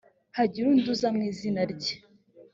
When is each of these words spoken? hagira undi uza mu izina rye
hagira 0.37 0.65
undi 0.67 0.87
uza 0.93 1.07
mu 1.15 1.21
izina 1.29 1.61
rye 1.71 1.93